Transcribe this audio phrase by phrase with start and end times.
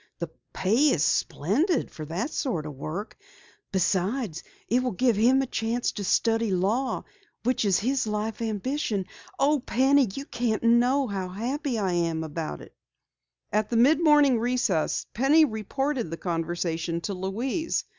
[0.17, 3.15] The pay is splendid for that sort of work.
[3.71, 7.03] Besides, it will give him a chance to study law,
[7.43, 9.05] which is his life ambition.
[9.37, 12.73] Oh, Penny, you can't know how happy I am about it!"
[13.53, 17.85] At the mid morning recess, Penny reported the conversation to Louise.